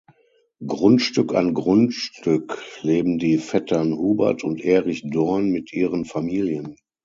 Grundstück 0.65 1.35
an 1.35 1.53
Grundstück 1.53 2.57
leben 2.81 3.19
die 3.19 3.37
Vettern 3.37 3.93
Hubert 3.95 4.43
und 4.43 4.59
Erich 4.59 5.03
Dorn 5.07 5.51
mit 5.51 5.71
ihren 5.73 6.05
Familien. 6.05 6.75